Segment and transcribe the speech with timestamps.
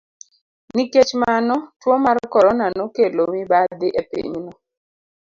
[0.75, 4.51] Nikech mano, tuo mar Corona nokelo mibadhi e pinyno.